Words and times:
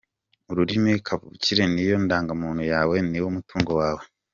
Ururimi 0.51 0.93
kavukire 1.07 1.63
niyo 1.69 1.97
ndangamuntu 2.05 2.61
yawe, 2.73 2.95
niwo 3.09 3.27
mutungo 3.35 3.71
wawe. 3.81 4.03